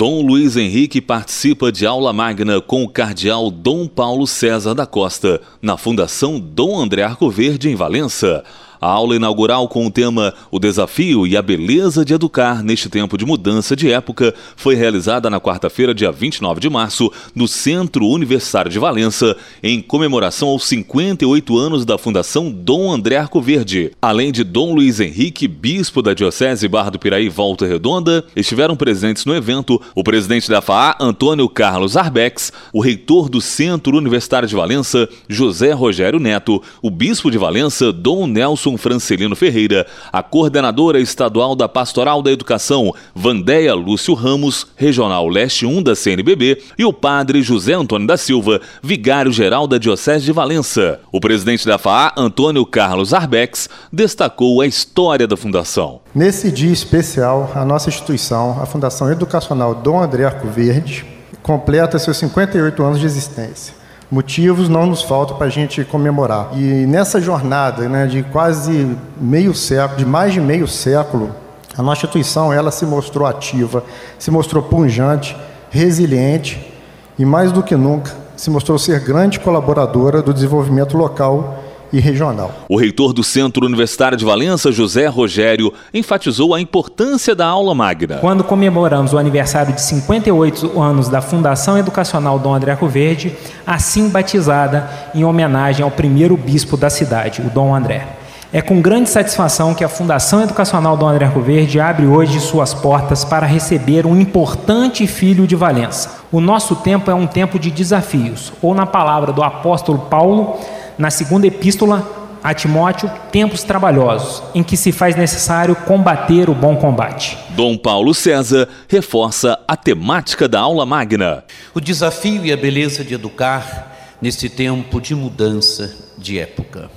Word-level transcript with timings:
Dom 0.00 0.22
Luiz 0.22 0.56
Henrique 0.56 0.98
participa 0.98 1.70
de 1.70 1.84
aula 1.84 2.10
magna 2.10 2.58
com 2.58 2.82
o 2.82 2.88
cardeal 2.88 3.50
Dom 3.50 3.86
Paulo 3.86 4.26
César 4.26 4.72
da 4.72 4.86
Costa, 4.86 5.42
na 5.60 5.76
Fundação 5.76 6.40
Dom 6.40 6.80
André 6.80 7.02
Arcoverde, 7.02 7.68
em 7.68 7.74
Valença. 7.74 8.42
A 8.80 8.88
aula 8.88 9.14
inaugural 9.14 9.68
com 9.68 9.86
o 9.86 9.90
tema 9.90 10.32
O 10.50 10.58
Desafio 10.58 11.26
e 11.26 11.36
a 11.36 11.42
Beleza 11.42 12.02
de 12.02 12.14
Educar 12.14 12.62
neste 12.62 12.88
tempo 12.88 13.18
de 13.18 13.26
mudança 13.26 13.76
de 13.76 13.92
época 13.92 14.34
foi 14.56 14.74
realizada 14.74 15.28
na 15.28 15.38
quarta-feira, 15.38 15.92
dia 15.92 16.10
29 16.10 16.60
de 16.60 16.70
março, 16.70 17.12
no 17.34 17.46
Centro 17.46 18.06
Universitário 18.06 18.70
de 18.70 18.78
Valença, 18.78 19.36
em 19.62 19.82
comemoração 19.82 20.48
aos 20.48 20.64
58 20.66 21.58
anos 21.58 21.84
da 21.84 21.98
Fundação 21.98 22.50
Dom 22.50 22.90
André 22.90 23.18
Arcoverde. 23.18 23.92
Além 24.00 24.32
de 24.32 24.42
Dom 24.42 24.72
Luiz 24.74 24.98
Henrique, 24.98 25.46
bispo 25.46 26.00
da 26.00 26.14
Diocese 26.14 26.66
Barra 26.66 26.88
do 26.88 26.98
Piraí 26.98 27.28
Volta 27.28 27.66
Redonda, 27.66 28.24
estiveram 28.34 28.76
presentes 28.76 29.26
no 29.26 29.34
evento 29.34 29.78
o 29.94 30.02
presidente 30.02 30.48
da 30.48 30.62
FAA, 30.62 30.96
Antônio 30.98 31.46
Carlos 31.50 31.98
Arbex, 31.98 32.50
o 32.72 32.80
reitor 32.80 33.28
do 33.28 33.42
Centro 33.42 33.98
Universitário 33.98 34.48
de 34.48 34.56
Valença, 34.56 35.06
José 35.28 35.72
Rogério 35.72 36.18
Neto, 36.18 36.62
o 36.80 36.88
bispo 36.90 37.30
de 37.30 37.36
Valença, 37.36 37.92
Dom 37.92 38.26
Nelson 38.26 38.69
Francelino 38.76 39.34
Ferreira, 39.34 39.86
a 40.12 40.22
coordenadora 40.22 41.00
estadual 41.00 41.54
da 41.54 41.68
Pastoral 41.68 42.22
da 42.22 42.30
Educação, 42.30 42.92
Vandéia 43.14 43.74
Lúcio 43.74 44.14
Ramos, 44.14 44.66
Regional 44.76 45.28
Leste 45.28 45.66
1 45.66 45.82
da 45.82 45.94
CNBB, 45.94 46.62
e 46.78 46.84
o 46.84 46.92
padre 46.92 47.42
José 47.42 47.74
Antônio 47.74 48.06
da 48.06 48.16
Silva, 48.16 48.60
vigário-geral 48.82 49.66
da 49.66 49.78
Diocese 49.78 50.24
de 50.24 50.32
Valença. 50.32 51.00
O 51.10 51.20
presidente 51.20 51.66
da 51.66 51.78
FAA, 51.78 52.14
Antônio 52.16 52.64
Carlos 52.64 53.14
Arbex, 53.14 53.68
destacou 53.92 54.60
a 54.60 54.66
história 54.66 55.26
da 55.26 55.36
fundação. 55.36 56.00
Nesse 56.14 56.50
dia 56.50 56.72
especial, 56.72 57.50
a 57.54 57.64
nossa 57.64 57.88
instituição, 57.88 58.60
a 58.60 58.66
Fundação 58.66 59.10
Educacional 59.10 59.74
Dom 59.74 60.02
André 60.02 60.24
Arco 60.24 60.48
Verde, 60.48 61.04
completa 61.42 61.98
seus 61.98 62.16
58 62.18 62.82
anos 62.82 63.00
de 63.00 63.06
existência 63.06 63.79
motivos 64.10 64.68
não 64.68 64.86
nos 64.86 65.02
faltam 65.02 65.36
para 65.36 65.46
a 65.46 65.50
gente 65.50 65.84
comemorar. 65.84 66.50
E 66.54 66.86
nessa 66.86 67.20
jornada 67.20 67.88
né, 67.88 68.06
de 68.06 68.22
quase 68.24 68.96
meio 69.20 69.54
século, 69.54 69.98
de 69.98 70.06
mais 70.06 70.32
de 70.32 70.40
meio 70.40 70.66
século, 70.66 71.30
a 71.78 71.82
nossa 71.82 72.00
instituição 72.00 72.52
ela 72.52 72.70
se 72.70 72.84
mostrou 72.84 73.26
ativa, 73.26 73.84
se 74.18 74.30
mostrou 74.30 74.62
punjante, 74.62 75.36
resiliente 75.70 76.74
e 77.18 77.24
mais 77.24 77.52
do 77.52 77.62
que 77.62 77.76
nunca 77.76 78.12
se 78.40 78.48
mostrou 78.48 78.78
ser 78.78 79.00
grande 79.00 79.38
colaboradora 79.38 80.22
do 80.22 80.32
desenvolvimento 80.32 80.96
local 80.96 81.59
e 81.92 81.98
regional. 81.98 82.52
O 82.68 82.76
reitor 82.76 83.12
do 83.12 83.22
Centro 83.22 83.66
Universitário 83.66 84.16
de 84.16 84.24
Valença, 84.24 84.70
José 84.70 85.06
Rogério, 85.06 85.72
enfatizou 85.92 86.54
a 86.54 86.60
importância 86.60 87.34
da 87.34 87.46
aula 87.46 87.74
magna. 87.74 88.18
Quando 88.18 88.44
comemoramos 88.44 89.12
o 89.12 89.18
aniversário 89.18 89.74
de 89.74 89.80
58 89.80 90.80
anos 90.80 91.08
da 91.08 91.20
Fundação 91.20 91.78
Educacional 91.78 92.38
Dom 92.38 92.54
André 92.54 92.76
Verde, 92.82 93.36
assim 93.66 94.08
batizada 94.08 94.88
em 95.14 95.24
homenagem 95.24 95.84
ao 95.84 95.90
primeiro 95.90 96.36
bispo 96.36 96.76
da 96.76 96.90
cidade, 96.90 97.42
o 97.42 97.50
Dom 97.50 97.74
André. 97.74 98.20
É 98.52 98.60
com 98.60 98.80
grande 98.80 99.08
satisfação 99.08 99.74
que 99.74 99.84
a 99.84 99.88
Fundação 99.88 100.42
Educacional 100.42 100.96
Dom 100.96 101.06
André 101.06 101.28
Verde 101.28 101.78
abre 101.78 102.04
hoje 102.06 102.40
suas 102.40 102.74
portas 102.74 103.24
para 103.24 103.46
receber 103.46 104.04
um 104.06 104.20
importante 104.20 105.06
filho 105.06 105.46
de 105.46 105.54
Valença. 105.54 106.24
O 106.32 106.40
nosso 106.40 106.74
tempo 106.74 107.12
é 107.12 107.14
um 107.14 107.28
tempo 107.28 107.60
de 107.60 107.70
desafios, 107.70 108.52
ou 108.60 108.74
na 108.74 108.86
palavra 108.86 109.32
do 109.32 109.40
apóstolo 109.40 110.00
Paulo, 110.10 110.58
na 111.00 111.10
segunda 111.10 111.46
epístola 111.46 112.28
a 112.44 112.52
Timóteo, 112.52 113.10
tempos 113.32 113.62
trabalhosos, 113.62 114.42
em 114.54 114.62
que 114.62 114.76
se 114.76 114.92
faz 114.92 115.16
necessário 115.16 115.74
combater 115.74 116.50
o 116.50 116.54
bom 116.54 116.76
combate. 116.76 117.38
Dom 117.50 117.76
Paulo 117.76 118.12
César 118.12 118.68
reforça 118.86 119.58
a 119.66 119.76
temática 119.76 120.46
da 120.46 120.60
aula 120.60 120.84
magna. 120.84 121.42
O 121.74 121.80
desafio 121.80 122.44
e 122.44 122.52
a 122.52 122.56
beleza 122.56 123.02
de 123.02 123.14
educar 123.14 124.16
neste 124.20 124.50
tempo 124.50 125.00
de 125.00 125.14
mudança 125.14 125.94
de 126.18 126.38
época. 126.38 126.90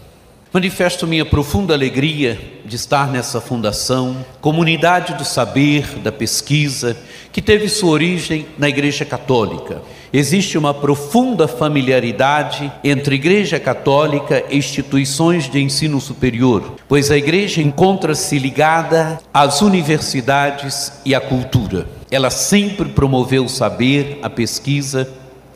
Manifesto 0.51 1.07
minha 1.07 1.25
profunda 1.25 1.73
alegria 1.73 2.39
de 2.73 2.77
estar 2.77 3.11
nessa 3.11 3.39
fundação, 3.39 4.25
comunidade 4.41 5.13
do 5.13 5.23
saber, 5.23 5.99
da 5.99 6.11
pesquisa, 6.11 6.97
que 7.31 7.39
teve 7.39 7.69
sua 7.69 7.91
origem 7.91 8.47
na 8.57 8.67
Igreja 8.67 9.05
Católica. 9.05 9.83
Existe 10.11 10.57
uma 10.57 10.73
profunda 10.73 11.47
familiaridade 11.47 12.73
entre 12.83 13.13
Igreja 13.13 13.59
Católica 13.59 14.43
e 14.49 14.57
instituições 14.57 15.47
de 15.47 15.61
ensino 15.61 16.01
superior, 16.01 16.77
pois 16.87 17.11
a 17.11 17.17
Igreja 17.17 17.61
encontra-se 17.61 18.39
ligada 18.39 19.19
às 19.31 19.61
universidades 19.61 20.93
e 21.05 21.13
à 21.13 21.21
cultura. 21.21 21.87
Ela 22.09 22.31
sempre 22.31 22.89
promoveu 22.89 23.45
o 23.45 23.49
saber, 23.49 24.17
a 24.23 24.31
pesquisa 24.31 25.07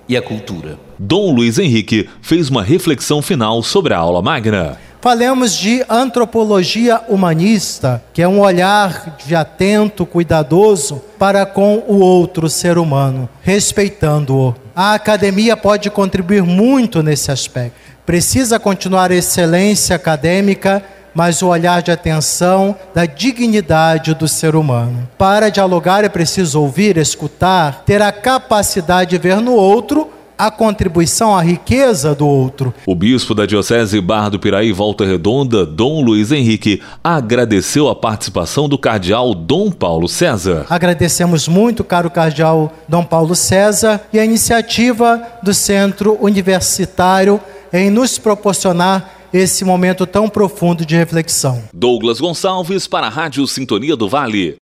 e 0.08 0.16
a 0.16 0.22
cultura. 0.22 0.78
Dom 1.00 1.34
Luiz 1.34 1.58
Henrique 1.58 2.08
fez 2.22 2.50
uma 2.50 2.64
reflexão 2.64 3.24
final 3.24 3.62
sobre 3.64 3.94
a 3.94 3.98
aula 3.98 4.22
magna. 4.22 4.78
Falemos 5.08 5.56
de 5.56 5.86
antropologia 5.88 7.00
humanista, 7.08 8.04
que 8.12 8.22
é 8.22 8.28
um 8.28 8.42
olhar 8.42 9.16
de 9.26 9.34
atento, 9.38 10.06
cuidadoso 10.06 11.02
para 11.18 11.46
com 11.46 11.82
o 11.88 12.00
outro 12.00 12.50
ser 12.50 12.78
humano, 12.78 13.30
respeitando-o. 13.42 14.54
A 14.76 14.96
academia 14.96 15.56
pode 15.56 15.90
contribuir 15.90 16.44
muito 16.44 17.02
nesse 17.02 17.32
aspecto. 17.32 17.80
Precisa 18.06 18.60
continuar 18.60 19.10
a 19.10 19.16
excelência 19.16 19.96
acadêmica, 19.96 20.84
mas 21.16 21.42
o 21.42 21.48
olhar 21.48 21.82
de 21.82 21.90
atenção 21.90 22.76
da 22.94 23.06
dignidade 23.06 24.14
do 24.14 24.28
ser 24.28 24.58
humano. 24.58 25.08
Para 25.18 25.50
dialogar 25.50 26.04
é 26.04 26.10
preciso 26.10 26.62
ouvir, 26.62 26.98
escutar, 26.98 27.84
ter 27.86 28.02
a 28.02 28.12
capacidade 28.12 29.12
de 29.12 29.18
ver 29.18 29.38
no 29.38 29.54
outro 29.54 30.07
a 30.38 30.52
contribuição, 30.52 31.36
a 31.36 31.42
riqueza 31.42 32.14
do 32.14 32.28
outro. 32.28 32.74
O 32.86 32.94
bispo 32.94 33.34
da 33.34 33.46
Diocese 33.46 34.00
Barra 34.00 34.30
do 34.30 34.40
Piraí 34.40 34.72
Volta 34.72 35.06
Redonda, 35.06 35.66
Dom 35.66 36.02
Luiz 36.02 36.32
Henrique, 36.32 36.82
agradeceu 37.04 37.90
a 37.90 37.96
participação 37.96 38.70
do 38.70 38.78
cardeal 38.78 39.34
Dom 39.34 39.72
Paulo 39.72 40.08
César. 40.08 40.66
Agradecemos 40.70 41.48
muito, 41.48 41.84
caro 41.84 42.10
cardeal 42.10 42.72
Dom 42.88 43.04
Paulo 43.04 43.36
César, 43.36 44.02
e 44.14 44.20
a 44.20 44.26
iniciativa 44.26 45.22
do 45.42 45.54
Centro 45.54 46.18
Universitário 46.22 47.40
em 47.74 47.90
nos 47.90 48.18
proporcionar 48.18 49.18
esse 49.34 49.66
momento 49.66 50.06
tão 50.06 50.30
profundo 50.30 50.86
de 50.86 50.96
reflexão. 50.96 51.62
Douglas 51.74 52.20
Gonçalves 52.20 52.88
para 52.88 53.08
a 53.08 53.10
Rádio 53.10 53.46
Sintonia 53.46 53.96
do 53.96 54.08
Vale. 54.08 54.56